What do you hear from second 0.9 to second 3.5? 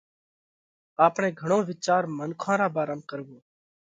آپڻئہ گھڻو وِيچار منکون را ڀارام ڪروو،